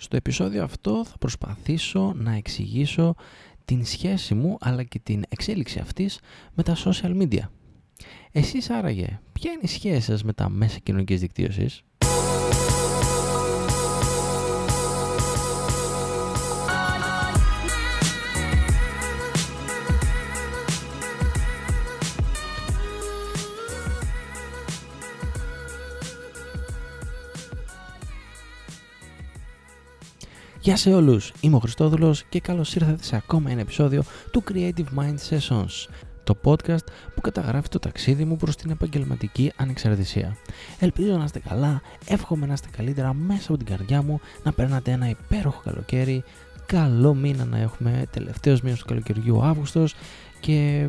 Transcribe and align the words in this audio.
Στο 0.00 0.16
επεισόδιο 0.16 0.62
αυτό 0.62 1.04
θα 1.04 1.18
προσπαθήσω 1.18 2.12
να 2.16 2.32
εξηγήσω 2.34 3.14
την 3.64 3.84
σχέση 3.84 4.34
μου 4.34 4.56
αλλά 4.60 4.82
και 4.82 4.98
την 4.98 5.24
εξέλιξη 5.28 5.78
αυτής 5.78 6.20
με 6.54 6.62
τα 6.62 6.76
social 6.84 7.22
media. 7.22 7.48
Εσείς 8.32 8.70
άραγε, 8.70 9.20
ποια 9.32 9.50
είναι 9.50 9.60
η 9.64 9.66
σχέση 9.66 10.00
σας 10.00 10.22
με 10.24 10.32
τα 10.32 10.48
μέσα 10.48 10.78
κοινωνικής 10.78 11.20
δικτύωσης; 11.20 11.82
Γεια 30.60 30.76
σε 30.76 30.94
όλους, 30.94 31.32
είμαι 31.40 31.56
ο 31.56 31.58
Χριστόδουλος 31.58 32.22
και 32.22 32.40
καλώς 32.40 32.74
ήρθατε 32.74 33.02
σε 33.02 33.16
ακόμα 33.16 33.50
ένα 33.50 33.60
επεισόδιο 33.60 34.02
του 34.30 34.42
Creative 34.52 34.84
Mind 34.98 35.16
Sessions, 35.30 35.88
το 36.24 36.36
podcast 36.44 36.84
που 37.14 37.20
καταγράφει 37.20 37.68
το 37.68 37.78
ταξίδι 37.78 38.24
μου 38.24 38.36
προς 38.36 38.56
την 38.56 38.70
επαγγελματική 38.70 39.52
ανεξαρτησία. 39.56 40.36
Ελπίζω 40.78 41.16
να 41.16 41.24
είστε 41.24 41.38
καλά, 41.38 41.82
εύχομαι 42.06 42.46
να 42.46 42.52
είστε 42.52 42.68
καλύτερα 42.76 43.14
μέσα 43.14 43.44
από 43.48 43.56
την 43.56 43.66
καρδιά 43.66 44.02
μου, 44.02 44.20
να 44.42 44.52
περνάτε 44.52 44.90
ένα 44.90 45.08
υπέροχο 45.08 45.60
καλοκαίρι, 45.64 46.24
καλό 46.66 47.14
μήνα 47.14 47.44
να 47.44 47.58
έχουμε, 47.58 48.04
τελευταίος 48.10 48.60
μήνας 48.60 48.78
του 48.78 48.84
καλοκαιριού 48.84 49.36
ο 49.36 49.42
Αύγουστος. 49.42 49.94
Και 50.40 50.88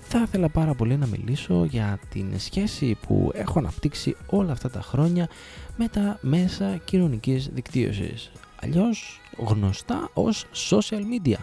θα 0.00 0.22
ήθελα 0.26 0.48
πάρα 0.48 0.74
πολύ 0.74 0.96
να 0.96 1.06
μιλήσω 1.06 1.64
για 1.64 1.98
την 2.08 2.26
σχέση 2.38 2.96
που 3.06 3.30
έχω 3.34 3.58
αναπτύξει 3.58 4.16
όλα 4.26 4.52
αυτά 4.52 4.70
τα 4.70 4.80
χρόνια 4.80 5.28
με 5.76 5.88
τα 5.88 6.18
μέσα 6.20 6.76
κοινωνικής 6.84 7.50
δικτύωσης 7.54 8.30
αλλιώς 8.62 9.20
γνωστά 9.36 10.10
ως 10.12 10.46
social 10.70 11.00
media. 11.00 11.38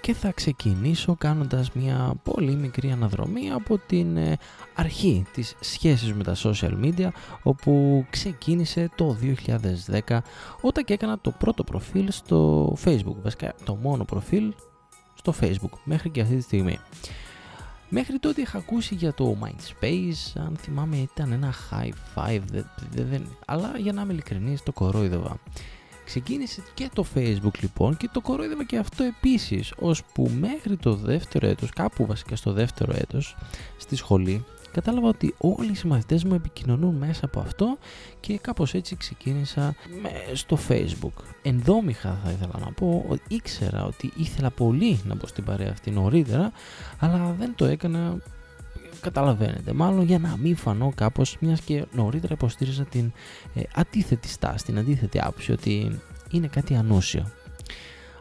Και 0.00 0.14
θα 0.14 0.32
ξεκινήσω 0.32 1.14
κάνοντας 1.14 1.72
μια 1.72 2.14
πολύ 2.22 2.54
μικρή 2.54 2.90
αναδρομή 2.90 3.50
από 3.50 3.78
την 3.78 4.16
ε, 4.16 4.38
αρχή 4.74 5.24
της 5.32 5.56
σχέσης 5.60 6.12
με 6.12 6.22
τα 6.22 6.36
social 6.42 6.72
media 6.84 7.08
όπου 7.42 8.04
ξεκίνησε 8.10 8.90
το 8.94 9.16
2010 10.08 10.18
όταν 10.60 10.84
και 10.84 10.92
έκανα 10.92 11.18
το 11.18 11.30
πρώτο 11.30 11.64
προφίλ 11.64 12.10
στο 12.10 12.72
facebook, 12.84 13.16
βασικά 13.22 13.54
το 13.64 13.74
μόνο 13.74 14.04
προφίλ 14.04 14.52
στο 15.14 15.34
facebook 15.40 15.78
μέχρι 15.84 16.10
και 16.10 16.20
αυτή 16.20 16.36
τη 16.36 16.42
στιγμή. 16.42 16.78
Μέχρι 17.94 18.18
τότε 18.18 18.40
είχα 18.40 18.58
ακούσει 18.58 18.94
για 18.94 19.14
το 19.14 19.36
Mindspace, 19.42 20.32
αν 20.34 20.56
θυμάμαι 20.60 20.96
ήταν 20.96 21.32
ένα 21.32 21.54
high 21.70 21.92
five, 22.14 22.62
αλλά 23.46 23.72
για 23.78 23.92
να 23.92 24.02
είμαι 24.02 24.12
ειλικρινής 24.12 24.62
το 24.62 24.72
κορόιδευα. 24.72 25.38
Ξεκίνησε 26.04 26.62
και 26.74 26.88
το 26.94 27.04
facebook 27.14 27.60
λοιπόν 27.60 27.96
και 27.96 28.08
το 28.12 28.20
κορόιδευα 28.20 28.64
και 28.64 28.78
αυτό 28.78 29.04
επίσης, 29.04 29.72
ώσπου 29.78 30.30
μέχρι 30.40 30.76
το 30.76 30.94
δεύτερο 30.94 31.46
έτος, 31.46 31.70
κάπου 31.70 32.06
βασικά 32.06 32.36
στο 32.36 32.52
δεύτερο 32.52 32.92
έτος, 32.96 33.36
στη 33.76 33.96
σχολή, 33.96 34.44
κατάλαβα 34.72 35.08
ότι 35.08 35.34
όλοι 35.38 35.70
οι 35.70 35.74
συμμαθητές 35.74 36.24
μου 36.24 36.34
επικοινωνούν 36.34 36.94
μέσα 36.94 37.24
από 37.24 37.40
αυτό 37.40 37.78
και 38.20 38.38
κάπως 38.38 38.74
έτσι 38.74 38.96
ξεκίνησα 38.96 39.74
στο 40.32 40.58
facebook. 40.68 41.24
Ενδόμηχα 41.42 42.20
θα 42.24 42.30
ήθελα 42.30 42.52
να 42.58 42.72
πω 42.72 43.04
ότι 43.08 43.34
ήξερα 43.34 43.84
ότι 43.84 44.12
ήθελα 44.16 44.50
πολύ 44.50 45.00
να 45.04 45.14
μπω 45.14 45.26
στην 45.26 45.44
παρέα 45.44 45.70
αυτή 45.70 45.90
νωρίτερα, 45.90 46.52
αλλά 46.98 47.34
δεν 47.38 47.54
το 47.56 47.64
έκανα 47.64 48.16
καταλαβαίνετε. 49.00 49.72
Μάλλον 49.72 50.04
για 50.04 50.18
να 50.18 50.36
μην 50.36 50.56
φανώ 50.56 50.92
κάπως, 50.94 51.36
μιας 51.40 51.60
και 51.60 51.84
νωρίτερα 51.92 52.34
υποστήριζα 52.34 52.84
την 52.84 53.12
ε, 53.54 53.60
αντίθετη 53.74 54.28
στάση, 54.28 54.64
την 54.64 54.78
αντίθετη 54.78 55.18
άποψη, 55.18 55.52
ότι 55.52 56.00
είναι 56.30 56.46
κάτι 56.46 56.74
ανούσιο. 56.74 57.30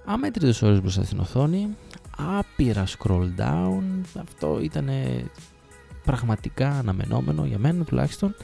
Αμέτρητες 0.06 0.62
ώρες 0.62 0.82
μπροστά 0.82 1.04
στην 1.04 1.20
οθόνη, 1.20 1.68
άπειρα 2.18 2.84
scroll 2.88 3.30
down, 3.38 3.82
αυτό 4.22 4.60
ήταν 4.62 4.90
πραγματικά 6.04 6.70
αναμενόμενο 6.70 7.46
για 7.46 7.58
μένα 7.58 7.84
τουλάχιστον 7.84 8.36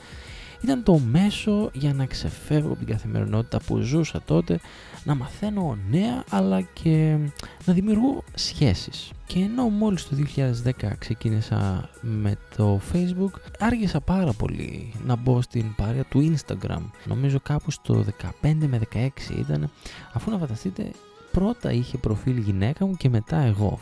ήταν 0.62 0.84
το 0.84 0.98
μέσο 0.98 1.70
για 1.74 1.94
να 1.94 2.06
ξεφεύγω 2.06 2.68
από 2.68 2.78
την 2.78 2.88
καθημερινότητα 2.88 3.60
που 3.68 3.78
ζούσα 3.78 4.22
τότε, 4.26 4.60
να 5.04 5.16
μαθαίνω 5.16 5.78
νέα 5.90 6.24
αλλά 6.30 6.62
και 6.62 7.18
να 7.66 7.74
δημιουργώ 7.74 8.24
σχέσεις. 8.34 9.12
Και 9.26 9.40
ενώ 9.40 9.64
μόλις 9.70 10.08
το 10.08 10.16
2010 10.16 10.72
ξεκίνησα 10.98 11.90
με 12.02 12.38
το 12.56 12.82
Facebook, 12.94 13.40
άργησα 13.60 14.00
πάρα 14.00 14.34
πολύ 14.34 14.94
να 15.06 15.16
μπω 15.16 15.42
στην 15.42 15.76
παρέα 15.76 16.04
του 16.04 16.36
Instagram. 16.36 16.82
Νομίζω 17.06 17.40
κάπου 17.40 17.72
στο 17.72 18.06
15 18.44 18.56
με 18.68 18.80
16 18.94 19.10
ήταν, 19.40 19.70
αφού 20.14 20.32
να 20.32 20.38
φανταστείτε 20.38 20.92
πρώτα 21.32 21.72
είχε 21.72 21.98
προφίλ 21.98 22.38
γυναίκα 22.38 22.86
μου 22.86 22.96
και 22.98 23.10
μετά 23.10 23.38
εγώ. 23.38 23.80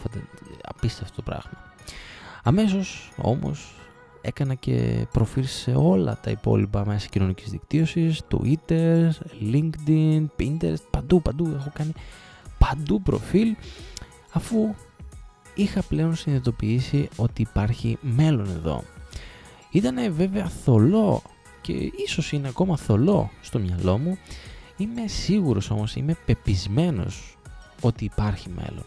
Απίστευτο 0.62 1.22
πράγμα. 1.22 1.74
Αμέσως 2.44 3.12
όμως 3.18 3.76
έκανα 4.26 4.54
και 4.54 5.06
προφίλ 5.12 5.46
σε 5.46 5.72
όλα 5.76 6.20
τα 6.24 6.32
υπόλοιπα 6.32 6.86
μέσα 6.86 7.08
κοινωνικής 7.08 7.50
δικτύωσης, 7.50 8.22
Twitter, 8.32 9.10
LinkedIn, 9.54 10.26
Pinterest, 10.40 10.84
παντού, 10.92 11.22
παντού, 11.22 11.54
έχω 11.60 11.72
κάνει 11.74 11.92
παντού 12.58 13.02
προφίλ, 13.02 13.56
αφού 14.32 14.76
είχα 15.56 15.82
πλέον 15.82 16.16
συνειδητοποιήσει 16.16 17.10
ότι 17.16 17.42
υπάρχει 17.42 17.98
μέλλον 18.02 18.50
εδώ. 18.50 18.84
Ήτανε 19.72 20.10
βέβαια 20.10 20.48
θολό 20.48 21.22
και 21.62 21.74
ίσως 22.06 22.32
είναι 22.32 22.48
ακόμα 22.48 22.78
θολό 22.78 23.32
στο 23.42 23.60
μυαλό 23.60 23.98
μου, 23.98 24.18
είμαι 24.78 25.08
σίγουρος 25.08 25.70
όμως, 25.70 25.96
είμαι 25.96 26.18
πεπισμένος 26.26 27.38
ότι 27.82 28.06
υπάρχει 28.06 28.50
μέλλον. 28.50 28.86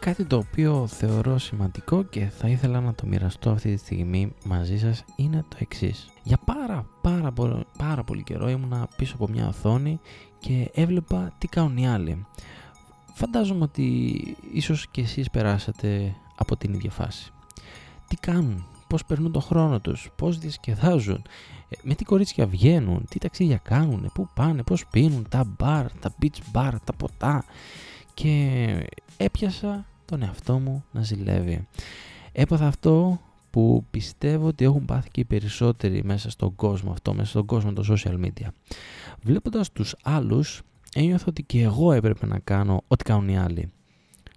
Κάτι 0.00 0.24
το 0.24 0.36
οποίο 0.36 0.86
θεωρώ 0.86 1.38
σημαντικό 1.38 2.02
και 2.02 2.24
θα 2.24 2.48
ήθελα 2.48 2.80
να 2.80 2.94
το 2.94 3.06
μοιραστώ 3.06 3.50
αυτή 3.50 3.72
τη 3.72 3.78
στιγμή 3.78 4.34
μαζί 4.44 4.78
σας 4.78 5.04
είναι 5.16 5.44
το 5.48 5.56
εξής. 5.60 6.08
Για 6.22 6.38
πάρα 6.44 6.86
πάρα, 7.00 7.32
πάρα 7.78 8.04
πολύ 8.04 8.22
καιρό 8.22 8.48
ήμουνα 8.48 8.88
πίσω 8.96 9.14
από 9.14 9.28
μια 9.28 9.48
οθόνη 9.48 10.00
και 10.38 10.70
έβλεπα 10.74 11.32
τι 11.38 11.46
κάνουν 11.46 11.76
οι 11.76 11.88
άλλοι. 11.88 12.26
Φαντάζομαι 13.14 13.62
ότι 13.62 14.12
ίσως 14.52 14.88
και 14.90 15.00
εσείς 15.00 15.30
περάσατε 15.30 16.14
από 16.36 16.56
την 16.56 16.74
ίδια 16.74 16.90
φάση. 16.90 17.32
Τι 18.08 18.16
κάνουν, 18.16 18.66
πώς 18.86 19.04
περνούν 19.04 19.32
το 19.32 19.40
χρόνο 19.40 19.80
τους, 19.80 20.10
πώς 20.16 20.38
διασκεδάζουν, 20.38 21.22
ε, 21.68 21.76
με 21.82 21.94
τι 21.94 22.04
κορίτσια 22.04 22.46
βγαίνουν, 22.46 23.04
τι 23.08 23.18
ταξίδια 23.18 23.60
κάνουν, 23.62 24.10
πού 24.14 24.28
πάνε, 24.34 24.62
πώς 24.62 24.86
πίνουν, 24.86 25.26
τα 25.28 25.44
μπαρ, 25.44 25.92
τα 25.92 26.14
beach 26.22 26.38
bar, 26.52 26.72
τα 26.84 26.92
ποτά 26.92 27.44
και 28.18 28.88
έπιασα 29.16 29.86
τον 30.04 30.22
εαυτό 30.22 30.58
μου 30.58 30.84
να 30.92 31.02
ζηλεύει. 31.02 31.66
Έπαθα 32.32 32.66
αυτό 32.66 33.20
που 33.50 33.84
πιστεύω 33.90 34.46
ότι 34.46 34.64
έχουν 34.64 34.84
πάθει 34.84 35.10
και 35.10 35.20
οι 35.20 35.24
περισσότεροι 35.24 36.04
μέσα 36.04 36.30
στον 36.30 36.54
κόσμο 36.54 36.90
αυτό, 36.90 37.14
μέσα 37.14 37.28
στον 37.28 37.46
κόσμο 37.46 37.72
των 37.72 37.84
social 37.88 38.24
media. 38.24 38.48
Βλέποντας 39.22 39.72
τους 39.72 39.96
άλλους, 40.02 40.62
ένιωθα 40.94 41.24
ότι 41.28 41.42
και 41.42 41.62
εγώ 41.62 41.92
έπρεπε 41.92 42.26
να 42.26 42.38
κάνω 42.38 42.82
ό,τι 42.88 43.04
κάνουν 43.04 43.28
οι 43.28 43.38
άλλοι. 43.38 43.72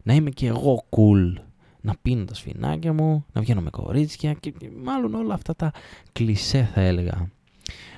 Να 0.03 0.13
είμαι 0.13 0.29
και 0.29 0.47
εγώ 0.47 0.85
cool, 0.89 1.41
να 1.81 1.95
πίνω 2.01 2.25
τα 2.25 2.33
σφινάκια 2.33 2.93
μου, 2.93 3.25
να 3.33 3.41
βγαίνω 3.41 3.61
με 3.61 3.69
κορίτσια 3.69 4.33
και 4.33 4.53
μάλλον 4.83 5.13
όλα 5.13 5.33
αυτά 5.33 5.55
τα 5.55 5.71
κλισέ 6.11 6.69
θα 6.73 6.81
έλεγα. 6.81 7.29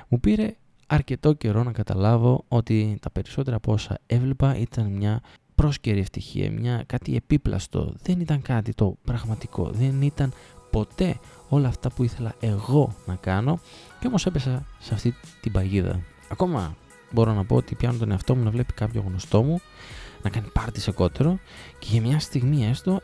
Μου 0.08 0.20
πήρε 0.20 0.56
αρκετό 0.88 1.34
καιρό 1.34 1.64
να 1.64 1.72
καταλάβω 1.72 2.44
ότι 2.48 2.98
τα 3.02 3.10
περισσότερα 3.10 3.56
από 3.56 3.74
όσα 3.74 4.00
έβλεπα 4.06 4.58
ήταν 4.58 4.92
μια 4.92 5.22
πρόσκαιρη 5.64 6.00
ευτυχία, 6.00 6.52
μια, 6.52 6.84
κάτι 6.86 7.16
επίπλαστο. 7.16 7.94
Δεν 8.04 8.20
ήταν 8.20 8.42
κάτι 8.42 8.74
το 8.74 8.98
πραγματικό, 9.04 9.70
δεν 9.72 10.02
ήταν 10.02 10.34
ποτέ 10.72 11.20
όλα 11.50 11.68
αυτά 11.68 11.90
που 11.90 12.04
ήθελα 12.04 12.36
εγώ 12.40 12.96
να 13.06 13.16
κάνω 13.16 13.60
και 14.00 14.08
όμως 14.08 14.26
έπεσα 14.26 14.66
σε 14.80 14.94
αυτή 14.94 15.16
την 15.42 15.52
παγίδα. 15.52 16.00
Ακόμα 16.30 16.76
μπορώ 17.12 17.34
να 17.34 17.46
πω 17.46 17.56
ότι 17.56 17.76
πιάνω 17.76 17.98
τον 17.98 18.12
εαυτό 18.12 18.36
μου 18.36 18.44
να 18.44 18.50
βλέπει 18.52 18.74
κάποιο 18.74 19.04
γνωστό 19.08 19.44
μου 19.44 19.60
να 20.22 20.30
κάνει 20.30 20.48
πάρτι 20.54 20.80
σε 20.80 20.92
κότερο 20.92 21.40
και 21.80 21.88
για 21.92 22.02
μια 22.02 22.20
στιγμή 22.20 22.66
έστω 22.66 23.02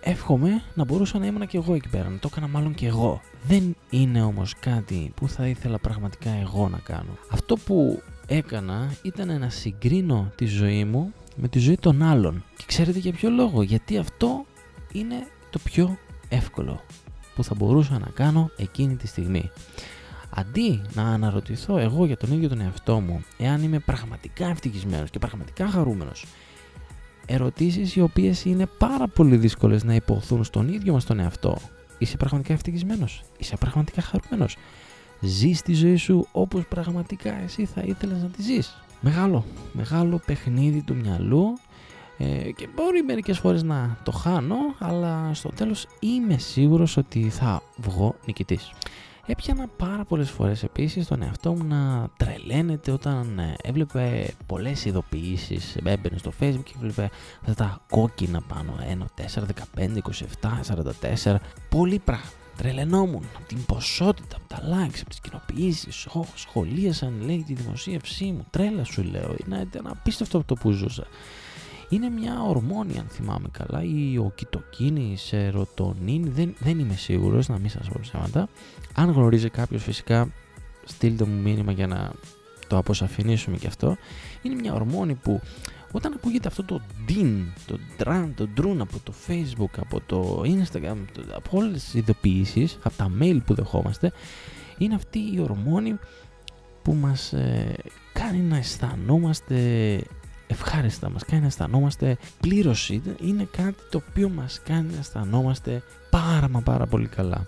εύχομαι 0.00 0.62
να 0.74 0.84
μπορούσα 0.84 1.18
να 1.18 1.26
ήμουν 1.26 1.46
και 1.46 1.56
εγώ 1.56 1.74
εκεί 1.74 1.88
πέρα, 1.88 2.08
να 2.08 2.18
το 2.18 2.28
έκανα 2.32 2.48
μάλλον 2.48 2.74
και 2.74 2.86
εγώ. 2.86 3.20
Δεν 3.46 3.76
είναι 3.90 4.22
όμως 4.22 4.54
κάτι 4.60 5.12
που 5.14 5.28
θα 5.28 5.46
ήθελα 5.46 5.78
πραγματικά 5.78 6.30
εγώ 6.30 6.68
να 6.68 6.78
κάνω. 6.78 7.18
Αυτό 7.30 7.56
που 7.56 8.02
έκανα 8.26 8.94
ήταν 9.02 9.38
να 9.40 9.48
συγκρίνω 9.48 10.32
τη 10.34 10.46
ζωή 10.46 10.84
μου 10.84 11.12
με 11.36 11.48
τη 11.48 11.58
ζωή 11.58 11.76
των 11.76 12.02
άλλων. 12.02 12.44
Και 12.56 12.64
ξέρετε 12.66 12.98
για 12.98 13.12
ποιο 13.12 13.30
λόγο, 13.30 13.62
γιατί 13.62 13.98
αυτό 13.98 14.44
είναι 14.92 15.26
το 15.50 15.58
πιο 15.58 15.98
εύκολο 16.28 16.80
που 17.34 17.44
θα 17.44 17.54
μπορούσα 17.54 17.98
να 17.98 18.08
κάνω 18.14 18.50
εκείνη 18.56 18.96
τη 18.96 19.06
στιγμή. 19.06 19.50
Αντί 20.30 20.82
να 20.94 21.02
αναρωτηθώ 21.02 21.78
εγώ 21.78 22.06
για 22.06 22.16
τον 22.16 22.32
ίδιο 22.32 22.48
τον 22.48 22.60
εαυτό 22.60 23.00
μου, 23.00 23.24
εάν 23.38 23.62
είμαι 23.62 23.78
πραγματικά 23.78 24.46
ευτυχισμένος 24.46 25.10
και 25.10 25.18
πραγματικά 25.18 25.68
χαρούμενος, 25.68 26.26
ερωτήσεις 27.26 27.96
οι 27.96 28.00
οποίες 28.00 28.44
είναι 28.44 28.66
πάρα 28.78 29.08
πολύ 29.08 29.36
δύσκολες 29.36 29.84
να 29.84 29.94
υποθούν 29.94 30.44
στον 30.44 30.68
ίδιο 30.68 30.92
μας 30.92 31.04
τον 31.04 31.20
εαυτό. 31.20 31.56
Είσαι 31.98 32.16
πραγματικά 32.16 32.52
ευτυχισμένος, 32.52 33.22
είσαι 33.38 33.56
πραγματικά 33.56 34.02
χαρούμενος, 34.02 34.56
ζεις 35.20 35.62
τη 35.62 35.74
ζωή 35.74 35.96
σου 35.96 36.26
όπως 36.32 36.66
πραγματικά 36.66 37.42
εσύ 37.42 37.64
θα 37.64 37.80
ήθελες 37.84 38.22
να 38.22 38.28
τη 38.28 38.42
ζεις; 38.42 38.85
Μεγάλο, 39.00 39.44
μεγάλο 39.72 40.20
παιχνίδι 40.26 40.82
του 40.82 40.94
μυαλού 40.94 41.58
ε, 42.18 42.50
και 42.50 42.68
μπορεί 42.74 43.02
μερικές 43.02 43.38
φορές 43.38 43.62
να 43.62 43.96
το 44.02 44.10
χάνω, 44.10 44.56
αλλά 44.78 45.30
στο 45.34 45.48
τέλος 45.48 45.86
είμαι 46.00 46.38
σίγουρος 46.38 46.96
ότι 46.96 47.28
θα 47.28 47.62
βγω 47.76 48.14
νικητής. 48.26 48.72
Έπιανα 49.26 49.66
πάρα 49.76 50.04
πολλές 50.04 50.30
φορές 50.30 50.62
επίσης 50.62 51.06
τον 51.06 51.22
εαυτό 51.22 51.52
μου 51.52 51.64
να 51.64 52.08
τρελαίνεται 52.16 52.90
όταν 52.90 53.38
ε, 53.38 53.54
έβλεπε 53.62 54.34
πολλές 54.46 54.84
ειδοποιήσεις, 54.84 55.76
έμπαινε 55.84 56.18
στο 56.18 56.32
facebook 56.40 56.62
και 56.64 56.72
έβλεπε 56.76 57.10
αυτά 57.40 57.54
τα 57.54 57.80
κόκκινα 57.90 58.40
πάνω, 58.40 58.76
1, 59.16 59.22
4, 59.22 59.42
15, 59.76 59.88
27, 61.22 61.24
44, 61.24 61.36
πολύ 61.68 61.98
πράγμα. 61.98 62.30
Τρελαινόμουν 62.56 63.24
από 63.36 63.46
την 63.46 63.64
ποσότητα, 63.66 64.36
από 64.36 64.48
τα 64.48 64.60
likes, 64.60 64.98
από 65.00 65.08
τις 65.08 65.20
κοινοποιήσεις, 65.20 66.08
oh, 66.14 66.20
σχολίασαν 66.34 67.20
λέει 67.26 67.44
τη 67.46 67.54
δημοσίευσή 67.54 68.24
μου, 68.24 68.46
τρέλα 68.50 68.84
σου 68.84 69.02
λέω, 69.02 69.34
είναι 69.46 69.68
ένα 69.76 69.90
απίστευτο 69.90 70.38
αυτό 70.38 70.54
που 70.54 70.70
ζούσα. 70.70 71.06
Είναι 71.88 72.10
μια 72.10 72.42
ορμόνη 72.42 72.98
αν 72.98 73.06
θυμάμαι 73.08 73.48
καλά. 73.52 73.82
Ή 73.82 74.18
ο 74.18 74.32
κυτοκίνη, 74.34 75.10
η 75.12 75.16
σερωτονίνη, 75.16 76.28
δεν, 76.28 76.54
δεν 76.58 76.78
είμαι 76.78 76.94
σίγουρος 76.94 77.48
να 77.48 77.58
μην 77.58 77.70
σας 77.70 77.88
πω 77.88 77.98
ψέματα. 78.00 78.48
Αν 78.94 79.10
γνωρίζει 79.10 79.50
κάποιος 79.50 79.82
φυσικά 79.82 80.28
στείλτε 80.84 81.24
μου 81.24 81.40
μήνυμα 81.40 81.72
για 81.72 81.86
να 81.86 82.12
το 82.68 82.76
αποσαφηνίσουμε 82.76 83.56
και 83.56 83.66
αυτό. 83.66 83.96
Είναι 84.42 84.54
μια 84.54 84.74
ορμόνη 84.74 85.14
που 85.14 85.40
όταν 85.96 86.12
ακούγεται 86.12 86.48
αυτό 86.48 86.64
το 86.64 86.80
din, 87.08 87.44
το 87.66 87.78
dran, 87.98 88.28
το 88.34 88.48
drun 88.56 88.76
από 88.78 88.98
το 89.02 89.12
facebook, 89.26 89.78
από 89.80 90.00
το 90.06 90.42
instagram, 90.44 90.96
από 91.34 91.58
όλες 91.58 91.84
τις 91.84 91.94
ειδοποιήσεις, 91.94 92.78
από 92.82 92.96
τα 92.96 93.10
mail 93.20 93.38
που 93.46 93.54
δεχόμαστε, 93.54 94.12
είναι 94.78 94.94
αυτή 94.94 95.18
η 95.18 95.40
ορμόνη 95.40 95.98
που 96.82 96.94
μας 96.94 97.32
ε, 97.32 97.74
κάνει 98.12 98.38
να 98.38 98.56
αισθανόμαστε 98.56 99.56
ευχάριστα, 100.46 101.10
μας 101.10 101.24
κάνει 101.24 101.40
να 101.40 101.46
αισθανόμαστε 101.46 102.16
πλήρωση, 102.40 103.02
είναι 103.20 103.48
κάτι 103.56 103.82
το 103.90 104.02
οποίο 104.08 104.28
μας 104.28 104.60
κάνει 104.64 104.92
να 104.92 104.98
αισθανόμαστε 104.98 105.82
πάρα 106.10 106.48
μα 106.48 106.60
πάρα 106.60 106.86
πολύ 106.86 107.06
καλά. 107.06 107.46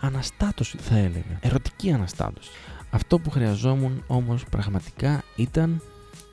Αναστάτωση 0.00 0.76
θα 0.78 0.96
έλεγα, 0.96 1.38
ερωτική 1.40 1.92
αναστάτωση. 1.92 2.50
Αυτό 2.90 3.18
που 3.18 3.30
χρειαζόμουν 3.30 4.04
όμως 4.06 4.44
πραγματικά 4.50 5.22
ήταν 5.36 5.82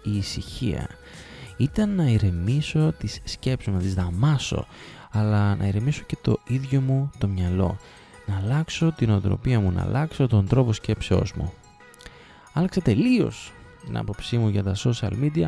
η 0.03 0.17
ησυχία. 0.17 0.87
Ήταν 1.57 1.95
να 1.95 2.03
ηρεμήσω 2.03 2.93
τις 2.97 3.19
σκέψεις 3.23 3.67
μου, 3.67 3.75
να 3.75 3.81
τις 3.81 3.93
δαμάσω, 3.93 4.65
αλλά 5.11 5.55
να 5.55 5.67
ηρεμήσω 5.67 6.03
και 6.05 6.17
το 6.21 6.39
ίδιο 6.47 6.81
μου 6.81 7.11
το 7.17 7.27
μυαλό. 7.27 7.77
Να 8.25 8.37
αλλάξω 8.37 8.93
την 8.97 9.11
οτροπία 9.11 9.59
μου, 9.59 9.71
να 9.71 9.81
αλλάξω 9.81 10.27
τον 10.27 10.47
τρόπο 10.47 10.73
σκέψεώς 10.73 11.33
μου. 11.33 11.53
Άλλαξε 12.53 12.81
τελείως 12.81 13.51
την 13.85 13.97
άποψή 13.97 14.37
μου 14.37 14.47
για 14.47 14.63
τα 14.63 14.75
social 14.75 15.11
media 15.21 15.45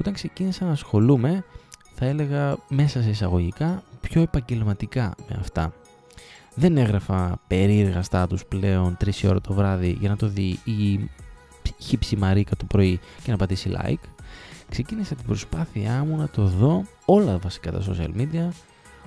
όταν 0.00 0.12
ξεκίνησα 0.12 0.64
να 0.64 0.70
ασχολούμαι 0.70 1.44
θα 1.94 2.06
έλεγα 2.06 2.56
μέσα 2.68 3.02
σε 3.02 3.10
εισαγωγικά 3.10 3.82
πιο 4.00 4.22
επαγγελματικά 4.22 5.14
με 5.28 5.36
αυτά. 5.40 5.72
Δεν 6.54 6.76
έγραφα 6.76 7.40
περίεργα 7.46 8.02
στάτους 8.02 8.44
πλέον 8.44 8.96
3 9.04 9.08
ώρα 9.24 9.40
το 9.40 9.54
βράδυ 9.54 9.96
για 10.00 10.08
να 10.08 10.16
το 10.16 10.28
δει 10.28 10.58
η 10.64 11.10
χύψη 11.78 12.16
Μαρίκα 12.16 12.56
το 12.56 12.64
πρωί 12.64 13.00
και 13.22 13.30
να 13.30 13.36
πατήσει 13.36 13.70
like. 13.74 14.17
Ξεκίνησα 14.70 15.14
την 15.14 15.26
προσπάθειά 15.26 16.04
μου 16.04 16.16
να 16.16 16.28
το 16.28 16.44
δω 16.44 16.84
όλα 17.04 17.38
βασικά 17.38 17.72
τα 17.72 17.82
social 17.88 18.20
media 18.20 18.48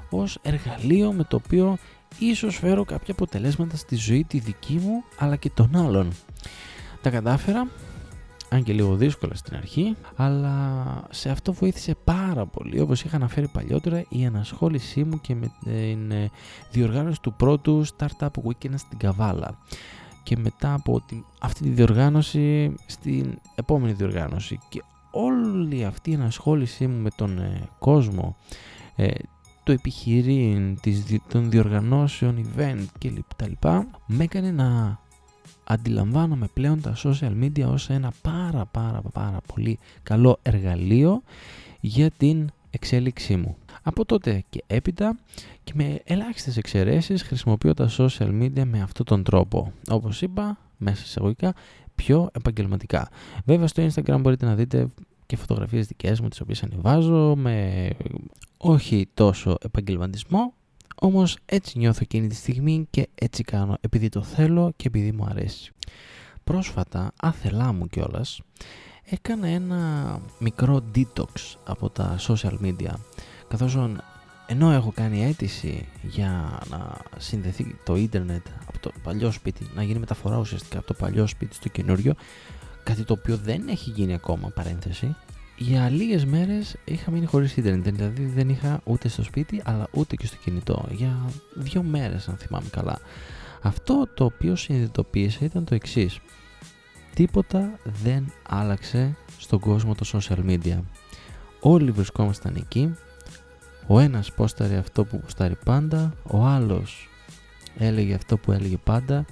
ως 0.09 0.37
εργαλείο 0.41 1.11
με 1.11 1.23
το 1.23 1.41
οποίο 1.45 1.77
ίσως 2.19 2.57
φέρω 2.57 2.85
κάποια 2.85 3.13
αποτελέσματα 3.13 3.77
στη 3.77 3.95
ζωή 3.95 4.23
τη 4.23 4.39
δική 4.39 4.73
μου 4.73 5.03
αλλά 5.17 5.35
και 5.35 5.49
των 5.49 5.75
άλλων. 5.75 6.11
Τα 7.01 7.09
κατάφερα 7.09 7.67
αν 8.53 8.63
και 8.63 8.73
λίγο 8.73 8.95
δύσκολα 8.95 9.35
στην 9.35 9.55
αρχή, 9.55 9.95
αλλά 10.15 10.85
σε 11.09 11.29
αυτό 11.29 11.53
βοήθησε 11.53 11.95
πάρα 12.03 12.45
πολύ, 12.45 12.79
όπως 12.79 13.03
είχα 13.03 13.15
αναφέρει 13.15 13.47
παλιότερα, 13.47 14.03
η 14.09 14.25
ανασχόλησή 14.25 15.03
μου 15.03 15.21
και 15.21 15.35
με 15.35 15.51
την 15.63 16.11
ε, 16.11 16.29
διοργάνωση 16.71 17.21
του 17.21 17.33
πρώτου 17.33 17.85
Startup 17.85 18.29
Weekend 18.45 18.73
στην 18.75 18.97
Καβάλα. 18.97 19.57
Και 20.23 20.37
μετά 20.37 20.73
από 20.73 21.01
την, 21.05 21.23
αυτή 21.39 21.63
τη 21.63 21.69
διοργάνωση 21.69 22.75
στην 22.85 23.39
επόμενη 23.55 23.93
διοργάνωση. 23.93 24.59
Και 24.69 24.83
όλη 25.11 25.85
αυτή 25.85 26.11
η 26.11 26.13
ανασχόλησή 26.13 26.87
μου 26.87 27.01
με 27.01 27.09
τον 27.15 27.37
ε, 27.37 27.69
κόσμο, 27.79 28.35
ε, 28.95 29.11
το 29.63 29.71
επιχειρήν, 29.71 30.79
των 31.27 31.49
διοργανώσεων, 31.49 32.45
event 32.55 32.85
και 32.97 33.11
λοιπά, 33.47 33.87
με 34.07 34.23
έκανε 34.23 34.51
να 34.51 34.99
αντιλαμβάνομαι 35.63 36.47
πλέον 36.53 36.81
τα 36.81 36.95
social 37.03 37.43
media 37.43 37.65
ως 37.65 37.89
ένα 37.89 38.11
πάρα 38.21 38.65
πάρα 38.65 39.01
πάρα 39.13 39.41
πολύ 39.53 39.79
καλό 40.03 40.39
εργαλείο 40.41 41.21
για 41.79 42.11
την 42.11 42.49
εξέλιξή 42.69 43.35
μου. 43.35 43.57
Από 43.83 44.05
τότε 44.05 44.43
και 44.49 44.63
έπειτα 44.67 45.19
και 45.63 45.71
με 45.75 45.99
ελάχιστες 46.03 46.57
εξαιρέσεις 46.57 47.23
χρησιμοποιώ 47.23 47.73
τα 47.73 47.89
social 47.97 48.41
media 48.41 48.63
με 48.65 48.81
αυτόν 48.81 49.05
τον 49.05 49.23
τρόπο. 49.23 49.73
Όπως 49.89 50.21
είπα, 50.21 50.57
μέσα 50.77 51.01
εισαγωγικά, 51.05 51.53
πιο 52.03 52.29
επαγγελματικά. 52.31 53.09
Βέβαια 53.45 53.67
στο 53.67 53.87
Instagram 53.87 54.17
μπορείτε 54.21 54.45
να 54.45 54.55
δείτε 54.55 54.87
και 55.25 55.37
φωτογραφίες 55.37 55.87
δικές 55.87 56.19
μου 56.19 56.27
τις 56.27 56.41
οποίες 56.41 56.63
ανεβάζω 56.63 57.35
με 57.35 57.89
όχι 58.57 59.07
τόσο 59.13 59.57
επαγγελματισμό 59.61 60.53
όμως 60.95 61.37
έτσι 61.45 61.77
νιώθω 61.77 61.99
εκείνη 62.01 62.27
τη 62.27 62.35
στιγμή 62.35 62.87
και 62.89 63.09
έτσι 63.15 63.43
κάνω 63.43 63.77
επειδή 63.81 64.09
το 64.09 64.21
θέλω 64.21 64.73
και 64.75 64.87
επειδή 64.87 65.11
μου 65.11 65.25
αρέσει. 65.29 65.71
Πρόσφατα, 66.43 67.11
άθελά 67.21 67.71
μου 67.73 67.87
κιόλας, 67.87 68.41
έκανα 69.03 69.47
ένα 69.47 70.19
μικρό 70.39 70.81
detox 70.95 71.55
από 71.65 71.89
τα 71.89 72.15
social 72.27 72.57
media 72.61 72.93
καθώς 73.47 73.75
ενώ 74.51 74.71
έχω 74.71 74.91
κάνει 74.95 75.25
αίτηση 75.25 75.87
για 76.01 76.59
να 76.69 76.97
συνδεθεί 77.17 77.75
το 77.83 77.95
ίντερνετ 77.95 78.45
από 78.67 78.79
το 78.79 78.91
παλιό 79.03 79.31
σπίτι, 79.31 79.69
να 79.75 79.83
γίνει 79.83 79.99
μεταφορά 79.99 80.37
ουσιαστικά 80.37 80.77
από 80.77 80.87
το 80.87 80.93
παλιό 80.93 81.27
σπίτι 81.27 81.55
στο 81.55 81.69
καινούριο, 81.69 82.13
κάτι 82.83 83.03
το 83.03 83.13
οποίο 83.13 83.37
δεν 83.37 83.67
έχει 83.67 83.89
γίνει 83.89 84.13
ακόμα 84.13 84.49
παρένθεση, 84.49 85.15
για 85.57 85.89
λίγες 85.89 86.25
μέρες 86.25 86.75
είχα 86.85 87.11
μείνει 87.11 87.25
χωρίς 87.25 87.57
ίντερνετ. 87.57 87.89
Δηλαδή 87.89 88.25
δεν 88.25 88.49
είχα 88.49 88.81
ούτε 88.83 89.07
στο 89.07 89.23
σπίτι 89.23 89.61
αλλά 89.65 89.87
ούτε 89.91 90.15
και 90.15 90.25
στο 90.25 90.35
κινητό. 90.43 90.87
Για 90.91 91.29
δύο 91.53 91.83
μέρες, 91.83 92.27
αν 92.27 92.37
θυμάμαι 92.37 92.69
καλά. 92.71 92.99
Αυτό 93.61 94.07
το 94.13 94.25
οποίο 94.25 94.55
συνειδητοποίησα 94.55 95.45
ήταν 95.45 95.63
το 95.63 95.75
εξής. 95.75 96.19
Τίποτα 97.13 97.79
δεν 98.03 98.33
άλλαξε 98.49 99.15
στον 99.39 99.59
κόσμο 99.59 99.95
το 99.95 100.05
social 100.13 100.45
media. 100.45 100.79
Όλοι 101.59 101.91
βρισκόμασταν 101.91 102.55
εκεί. 102.55 102.95
Ο 103.87 103.99
ένας 103.99 104.31
πόσταρε 104.31 104.77
αυτό 104.77 105.05
που 105.05 105.19
ποστάρει 105.19 105.57
πάντα, 105.65 106.13
ο 106.23 106.45
άλλος 106.45 107.09
έλεγε 107.77 108.13
αυτό 108.13 108.37
που 108.37 108.51
έλεγε 108.51 108.77
πάντα 108.77 109.25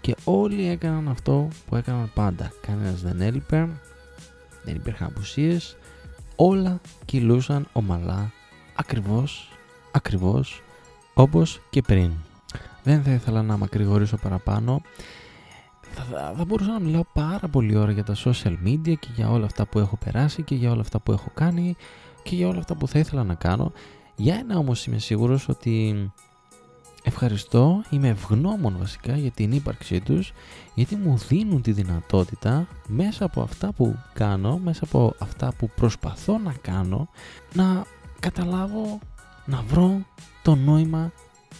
και 0.00 0.14
όλοι 0.24 0.68
έκαναν 0.68 1.08
αυτό 1.08 1.48
που 1.68 1.76
έκαναν 1.76 2.10
πάντα. 2.14 2.52
Κανένας 2.60 3.02
δεν 3.02 3.20
έλειπε, 3.20 3.68
δεν 4.64 4.74
υπήρχαν 4.74 5.06
απουσίες, 5.06 5.76
όλα 6.36 6.80
κυλούσαν 7.04 7.66
ομαλά, 7.72 8.32
ακριβώς, 8.74 9.48
ακριβώς, 9.92 10.62
όπως 11.14 11.60
και 11.70 11.82
πριν. 11.82 12.12
Δεν 12.82 13.02
θα 13.02 13.10
ήθελα 13.10 13.42
να 13.42 13.56
μακρηγορήσω 13.56 14.16
παραπάνω, 14.16 14.82
θα, 15.94 16.34
θα 16.36 16.44
μπορούσα 16.44 16.70
να 16.70 16.80
μιλάω 16.80 17.04
πάρα 17.12 17.48
πολύ 17.48 17.76
ώρα 17.76 17.92
για 17.92 18.04
τα 18.04 18.14
social 18.24 18.56
media 18.64 18.94
και 18.98 19.08
για 19.14 19.30
όλα 19.30 19.44
αυτά 19.44 19.66
που 19.66 19.78
έχω 19.78 19.96
περάσει 19.96 20.42
και 20.42 20.54
για 20.54 20.70
όλα 20.70 20.80
αυτά 20.80 21.00
που 21.00 21.12
έχω 21.12 21.30
κάνει 21.34 21.76
και 22.24 22.34
για 22.34 22.48
όλα 22.48 22.58
αυτά 22.58 22.74
που 22.74 22.88
θα 22.88 22.98
ήθελα 22.98 23.24
να 23.24 23.34
κάνω. 23.34 23.72
Για 24.16 24.34
ένα 24.34 24.58
όμως 24.58 24.86
είμαι 24.86 24.98
σίγουρος 24.98 25.48
ότι 25.48 26.12
ευχαριστώ, 27.02 27.82
είμαι 27.90 28.08
ευγνώμων 28.08 28.76
βασικά 28.78 29.16
για 29.16 29.30
την 29.30 29.52
ύπαρξή 29.52 30.00
τους 30.00 30.32
γιατί 30.74 30.96
μου 30.96 31.16
δίνουν 31.28 31.62
τη 31.62 31.72
δυνατότητα 31.72 32.66
μέσα 32.86 33.24
από 33.24 33.42
αυτά 33.42 33.72
που 33.72 33.98
κάνω, 34.12 34.58
μέσα 34.58 34.84
από 34.84 35.14
αυτά 35.18 35.52
που 35.58 35.70
προσπαθώ 35.76 36.38
να 36.38 36.54
κάνω 36.60 37.08
να 37.52 37.84
καταλάβω, 38.20 38.98
να 39.44 39.62
βρω 39.68 40.00
το 40.42 40.54
νόημα 40.54 41.12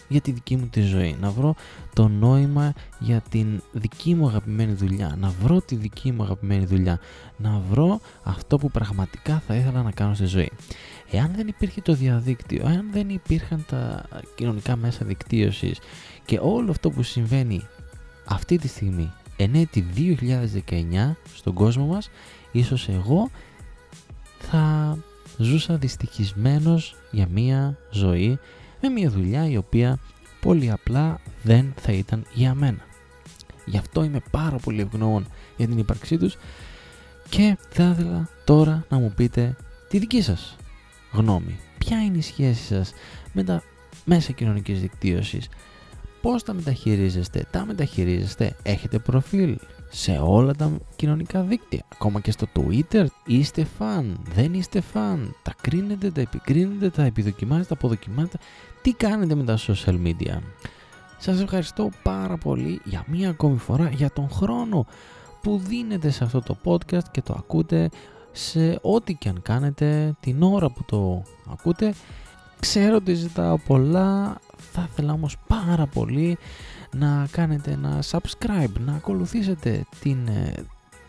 για 0.07 0.21
τη 0.21 0.31
δική 0.31 0.55
μου 0.55 0.67
τη 0.67 0.81
ζωή, 0.81 1.15
να 1.21 1.29
βρω 1.29 1.55
το 1.93 2.07
νόημα 2.07 2.73
για 2.99 3.21
την 3.29 3.61
δική 3.71 4.15
μου 4.15 4.27
αγαπημένη 4.27 4.73
δουλειά, 4.73 5.15
να 5.19 5.33
βρω 5.41 5.61
τη 5.61 5.75
δική 5.75 6.11
μου 6.11 6.23
αγαπημένη 6.23 6.65
δουλειά, 6.65 6.99
να 7.37 7.61
βρω 7.69 7.99
αυτό 8.23 8.57
που 8.57 8.71
πραγματικά 8.71 9.41
θα 9.47 9.55
ήθελα 9.55 9.81
να 9.83 9.91
κάνω 9.91 10.13
στη 10.13 10.25
ζωή. 10.25 10.51
Εάν 11.11 11.31
δεν 11.35 11.47
υπήρχε 11.47 11.81
το 11.81 11.93
διαδίκτυο, 11.93 12.67
εάν 12.67 12.85
δεν 12.91 13.09
υπήρχαν 13.09 13.65
τα 13.67 14.05
κοινωνικά 14.35 14.75
μέσα 14.75 15.05
δικτύωσης 15.05 15.79
και 16.25 16.39
όλο 16.41 16.71
αυτό 16.71 16.89
που 16.89 17.03
συμβαίνει 17.03 17.67
αυτή 18.25 18.57
τη 18.57 18.67
στιγμή, 18.67 19.11
εν 19.37 19.53
έτη 19.53 19.85
2019 20.65 21.15
στον 21.35 21.53
κόσμο 21.53 21.85
μας, 21.85 22.09
ίσως 22.51 22.89
εγώ 22.89 23.29
θα 24.39 24.97
ζούσα 25.37 25.77
δυστυχισμένος 25.77 26.95
για 27.11 27.27
μία 27.31 27.77
ζωή 27.91 28.39
με 28.85 28.91
μία 28.91 29.09
δουλειά 29.09 29.49
η 29.49 29.57
οποία 29.57 29.99
πολύ 30.41 30.71
απλά 30.71 31.19
δεν 31.43 31.73
θα 31.81 31.91
ήταν 31.91 32.25
για 32.33 32.53
μένα. 32.53 32.85
Γι' 33.65 33.77
αυτό 33.77 34.03
είμαι 34.03 34.21
πάρα 34.31 34.57
πολύ 34.57 34.81
ευγνώμων 34.81 35.27
για 35.57 35.67
την 35.67 35.77
ύπαρξή 35.77 36.17
τους 36.17 36.37
Και 37.29 37.57
θα 37.69 37.89
ήθελα 37.93 38.29
τώρα 38.43 38.85
να 38.89 38.97
μου 38.97 39.13
πείτε 39.15 39.55
τη 39.89 39.97
δική 39.99 40.21
σας 40.21 40.55
γνώμη. 41.11 41.59
Ποια 41.77 42.03
είναι 42.03 42.17
η 42.17 42.21
σχέση 42.21 42.63
σας 42.63 42.93
με 43.33 43.43
τα 43.43 43.63
μέσα 44.05 44.31
κοινωνικής 44.31 44.81
δικτύωσης; 44.81 45.49
Πώς 46.21 46.43
τα 46.43 46.53
μεταχειρίζεστε, 46.53 47.45
τα 47.51 47.65
μεταχειρίζεστε, 47.65 48.55
έχετε 48.63 48.99
προφίλ; 48.99 49.57
Σε 49.97 50.19
όλα 50.23 50.53
τα 50.53 50.71
κοινωνικά 50.95 51.41
δίκτυα. 51.41 51.83
Ακόμα 51.93 52.19
και 52.19 52.31
στο 52.31 52.47
Twitter 52.55 53.05
είστε 53.25 53.63
φαν, 53.63 54.19
δεν 54.33 54.53
είστε 54.53 54.81
φαν, 54.81 55.35
τα 55.43 55.55
κρίνετε, 55.61 56.11
τα 56.11 56.21
επικρίνετε, 56.21 56.89
τα 56.89 57.03
επιδοκιμάζετε, 57.03 57.67
τα 57.67 57.73
αποδοκιμάζετε. 57.73 58.37
Τι 58.81 58.93
κάνετε 58.93 59.35
με 59.35 59.43
τα 59.43 59.57
social 59.57 59.95
media; 60.05 60.37
Σας 61.19 61.41
ευχαριστώ 61.41 61.89
πάρα 62.03 62.37
πολύ 62.37 62.81
για 62.83 63.03
μία 63.07 63.29
ακόμη 63.29 63.57
φορά 63.57 63.89
για 63.89 64.11
τον 64.11 64.29
χρόνο 64.29 64.85
που 65.41 65.61
δίνετε 65.67 66.09
σε 66.09 66.23
αυτό 66.23 66.41
το 66.41 66.57
podcast 66.63 67.07
και 67.11 67.21
το 67.21 67.35
ακούτε 67.37 67.89
σε 68.31 68.79
ό,τι 68.81 69.13
και 69.13 69.29
αν 69.29 69.41
κάνετε 69.41 70.15
την 70.19 70.43
ώρα 70.43 70.69
που 70.69 70.83
το 70.85 71.23
ακούτε. 71.51 71.93
Ξέρω 72.59 72.95
ότι 72.95 73.13
ζητάω 73.13 73.57
πολλά, 73.57 74.37
θα 74.57 74.87
ήθελα 74.91 75.13
όμως 75.13 75.37
πάρα 75.47 75.85
πολύ 75.85 76.37
να 76.97 77.27
κάνετε 77.31 77.71
ένα 77.71 78.03
subscribe, 78.11 78.79
να 78.79 78.93
ακολουθήσετε 78.93 79.85
την 79.99 80.27
ε, 80.27 80.53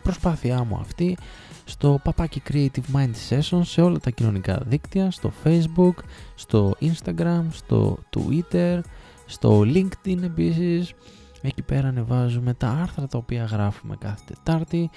προσπάθειά 0.03 0.63
μου 0.63 0.77
αυτή 0.79 1.17
στο 1.65 1.99
παπάκι 2.03 2.41
Creative 2.51 2.95
Mind 2.95 3.13
Session 3.29 3.59
σε 3.63 3.81
όλα 3.81 3.99
τα 3.99 4.09
κοινωνικά 4.09 4.61
δίκτυα, 4.65 5.11
στο 5.11 5.31
Facebook, 5.43 5.93
στο 6.35 6.73
Instagram, 6.81 7.43
στο 7.49 7.97
Twitter, 8.15 8.79
στο 9.25 9.59
LinkedIn 9.59 10.21
επίσης. 10.23 10.93
Εκεί 11.41 11.61
πέρα 11.61 11.87
ανεβάζουμε 11.87 12.53
τα 12.53 12.67
άρθρα 12.69 13.07
τα 13.07 13.17
οποία 13.17 13.43
γράφουμε 13.43 13.95
κάθε 13.99 14.23
Τετάρτη. 14.25 14.89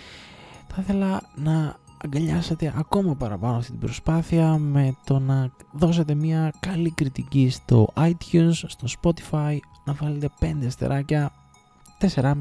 Θα 0.69 0.83
ήθελα 0.83 1.23
να 1.35 1.77
αγκαλιάσετε 2.05 2.75
ακόμα 2.77 3.15
παραπάνω 3.15 3.57
αυτή 3.57 3.71
την 3.71 3.81
προσπάθεια 3.81 4.59
με 4.59 4.97
το 5.05 5.19
να 5.19 5.51
δώσετε 5.73 6.15
μια 6.15 6.53
καλή 6.61 6.91
κριτική 6.91 7.51
στο 7.51 7.89
iTunes, 7.97 8.53
στο 8.53 8.87
Spotify, 9.03 9.57
να 9.91 9.97
βάλετε 10.07 10.31
5 10.41 10.67
αστεράκια, 10.67 11.33
4,5, 11.99 12.33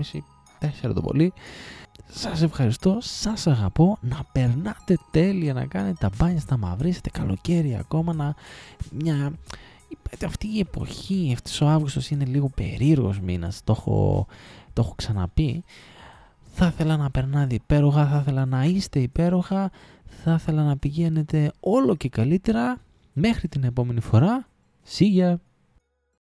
4 0.59 0.93
το 0.93 1.01
πολύ. 1.01 1.33
Σας 2.11 2.41
ευχαριστώ, 2.41 2.97
σας 2.99 3.47
αγαπώ, 3.47 3.97
να 4.01 4.19
περνάτε 4.31 4.97
τέλεια, 5.11 5.53
να 5.53 5.65
κάνετε 5.65 5.95
τα 5.99 6.09
μπάνια 6.17 6.39
στα 6.39 6.57
μαυρίσετε 6.57 7.09
καλοκαίρι 7.09 7.75
ακόμα, 7.79 8.13
να 8.13 8.35
μια... 8.91 9.33
Αυτή 10.25 10.47
η 10.47 10.59
εποχή, 10.59 11.31
αυτός 11.33 11.61
ο 11.61 11.67
Αύγουστος 11.67 12.09
είναι 12.09 12.25
λίγο 12.25 12.49
περίεργος 12.55 13.19
μήνας, 13.19 13.61
το 13.63 13.71
έχω, 13.77 14.27
το 14.73 14.81
έχω 14.81 14.93
ξαναπεί. 14.95 15.63
Θα 16.53 16.65
ήθελα 16.65 16.97
να 16.97 17.11
περνάτε 17.11 17.55
υπέροχα, 17.55 18.07
θα 18.07 18.17
ήθελα 18.17 18.45
να 18.45 18.63
είστε 18.63 18.99
υπέροχα, 18.99 19.71
θα 20.23 20.33
ήθελα 20.33 20.63
να 20.63 20.77
πηγαίνετε 20.77 21.51
όλο 21.59 21.95
και 21.95 22.09
καλύτερα. 22.09 22.77
Μέχρι 23.13 23.47
την 23.47 23.63
επόμενη 23.63 24.01
φορά. 24.01 24.47
See 24.97 25.19
ya! 25.19 25.35